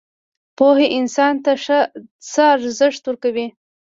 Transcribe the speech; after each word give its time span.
پوهه 0.57 0.87
انسان 0.99 1.35
ته 1.43 1.51
څه 2.31 2.43
ارزښت 2.55 3.01
ورکوي؟ 3.05 3.47